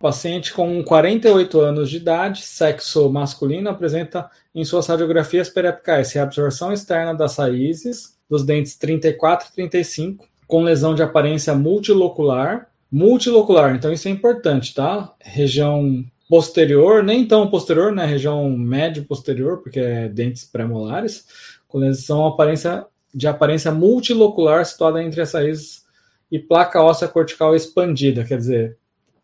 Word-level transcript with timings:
Paciente 0.00 0.54
com 0.54 0.82
48 0.82 1.60
anos 1.60 1.90
de 1.90 1.98
idade, 1.98 2.40
sexo 2.40 3.12
masculino, 3.12 3.68
apresenta 3.68 4.30
em 4.54 4.64
suas 4.64 4.86
radiografias 4.86 5.50
periapicais 5.50 6.10
reabsorção 6.12 6.72
externa 6.72 7.12
das 7.12 7.36
raízes 7.36 8.16
dos 8.26 8.42
dentes 8.42 8.76
34 8.76 9.48
e 9.48 9.52
35, 9.52 10.26
com 10.46 10.62
lesão 10.62 10.94
de 10.94 11.02
aparência 11.02 11.54
multilocular. 11.54 12.68
Multilocular, 12.90 13.76
então 13.76 13.92
isso 13.92 14.08
é 14.08 14.10
importante, 14.10 14.72
tá? 14.72 15.12
Região 15.20 16.02
posterior, 16.30 17.02
nem 17.02 17.28
tão 17.28 17.50
posterior, 17.50 17.92
né? 17.92 18.06
Região 18.06 18.48
médio 18.56 19.04
posterior, 19.04 19.58
porque 19.58 19.80
é 19.80 20.08
dentes 20.08 20.46
pré-molares, 20.46 21.26
com 21.68 21.76
lesão 21.76 22.26
aparência, 22.26 22.86
de 23.14 23.28
aparência 23.28 23.70
multilocular 23.70 24.64
situada 24.64 25.02
entre 25.02 25.20
as 25.20 25.34
raízes 25.34 25.84
e 26.32 26.38
placa 26.38 26.82
óssea 26.82 27.06
cortical 27.06 27.54
expandida, 27.54 28.24
quer 28.24 28.38
dizer, 28.38 28.79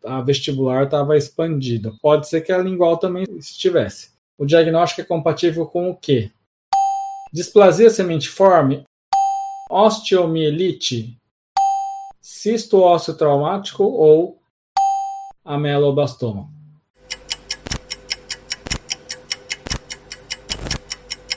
a 0.07 0.21
vestibular 0.21 0.85
estava 0.85 1.17
expandida. 1.17 1.93
Pode 2.01 2.27
ser 2.27 2.41
que 2.41 2.51
a 2.51 2.57
lingual 2.57 2.97
também 2.97 3.25
estivesse. 3.37 4.11
O 4.37 4.45
diagnóstico 4.45 5.01
é 5.01 5.03
compatível 5.03 5.65
com 5.65 5.89
o 5.89 5.95
quê? 5.95 6.31
Displasia 7.33 7.89
sementiforme, 7.89 8.83
osteomielite, 9.69 11.17
cisto 12.21 12.79
ósseo 12.79 13.15
traumático 13.15 13.83
ou 13.83 14.39
ameloblastoma. 15.43 16.49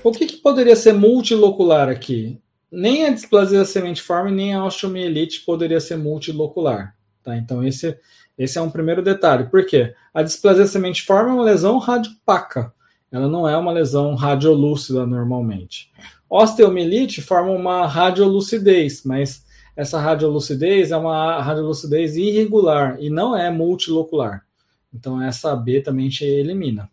O 0.02 0.12
que, 0.12 0.26
que, 0.26 0.36
poderia 0.36 0.76
ser 0.76 0.94
multilocular 0.94 1.88
aqui? 1.88 2.40
Nem 2.72 3.04
a 3.04 3.10
displasia 3.10 3.64
sementiforme, 3.64 4.30
nem 4.30 4.54
a 4.54 4.64
osteomielite 4.64 5.40
poderia 5.40 5.80
ser 5.80 5.96
multilocular. 5.96 6.96
Tá? 7.22 7.36
Então, 7.36 7.62
esse, 7.62 7.98
esse 8.38 8.58
é 8.58 8.62
um 8.62 8.70
primeiro 8.70 9.02
detalhe. 9.02 9.44
Por 9.44 9.64
quê? 9.64 9.94
A 10.12 10.22
displasia 10.22 10.66
sementiforme 10.66 11.30
é 11.30 11.34
uma 11.34 11.44
lesão 11.44 11.78
radiopaca. 11.78 12.72
Ela 13.12 13.28
não 13.28 13.48
é 13.48 13.56
uma 13.56 13.72
lesão 13.72 14.14
radiolúcida 14.14 15.04
normalmente. 15.04 15.90
Osteomielite 16.28 17.20
forma 17.20 17.50
uma 17.50 17.86
radiolucidez, 17.86 19.02
mas 19.04 19.44
essa 19.76 19.98
radiolucidez 19.98 20.92
é 20.92 20.96
uma 20.96 21.40
radiolucidez 21.42 22.16
irregular 22.16 22.96
e 23.00 23.10
não 23.10 23.36
é 23.36 23.50
multilocular. 23.50 24.44
Então, 24.92 25.20
essa 25.22 25.54
B 25.56 25.80
também 25.80 26.08
te 26.08 26.24
elimina. 26.24 26.88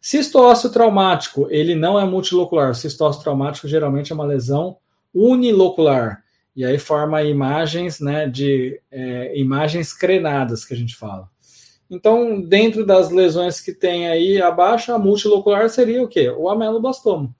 Cisto 0.00 0.38
ósseo 0.38 0.70
traumático, 0.70 1.48
ele 1.50 1.74
não 1.74 1.98
é 1.98 2.04
multilocular. 2.04 2.70
O 2.70 2.74
cisto 2.74 3.02
ósseo 3.04 3.22
traumático 3.22 3.66
geralmente 3.66 4.12
é 4.12 4.14
uma 4.14 4.24
lesão 4.24 4.76
unilocular. 5.12 6.22
E 6.56 6.64
aí 6.64 6.78
forma 6.78 7.22
imagens, 7.22 8.00
né, 8.00 8.26
de 8.26 8.80
é, 8.90 9.38
imagens 9.38 9.92
crenadas 9.92 10.64
que 10.64 10.72
a 10.72 10.76
gente 10.76 10.96
fala. 10.96 11.28
Então, 11.88 12.40
dentro 12.40 12.84
das 12.84 13.10
lesões 13.10 13.60
que 13.60 13.72
tem 13.72 14.08
aí 14.08 14.40
abaixo, 14.40 14.92
a 14.92 14.98
multilocular 14.98 15.68
seria 15.68 16.02
o 16.02 16.08
quê? 16.08 16.30
O 16.30 16.48
ameloblastoma. 16.48 17.32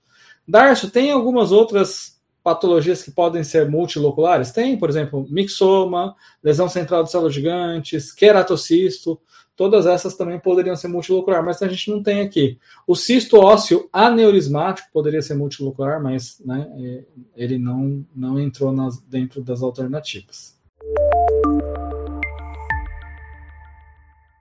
Darcio, 0.46 0.90
tem 0.90 1.10
algumas 1.10 1.50
outras 1.50 2.15
patologias 2.46 3.02
que 3.02 3.10
podem 3.10 3.42
ser 3.42 3.68
multiloculares? 3.68 4.52
Tem, 4.52 4.78
por 4.78 4.88
exemplo, 4.88 5.26
mixoma, 5.28 6.14
lesão 6.40 6.68
central 6.68 7.02
de 7.02 7.10
células 7.10 7.34
gigantes, 7.34 8.12
queratocisto, 8.12 9.20
todas 9.56 9.84
essas 9.84 10.14
também 10.14 10.38
poderiam 10.38 10.76
ser 10.76 10.86
multilocular, 10.86 11.44
mas 11.44 11.60
a 11.60 11.66
gente 11.66 11.90
não 11.90 12.00
tem 12.00 12.20
aqui. 12.20 12.56
O 12.86 12.94
cisto 12.94 13.38
ósseo 13.38 13.88
aneurismático 13.92 14.88
poderia 14.92 15.20
ser 15.22 15.34
multilocular, 15.34 16.00
mas 16.00 16.40
né, 16.46 16.70
é, 16.78 17.04
ele 17.34 17.58
não, 17.58 18.06
não 18.14 18.38
entrou 18.38 18.70
nas, 18.70 19.00
dentro 19.00 19.42
das 19.42 19.60
alternativas. 19.60 20.55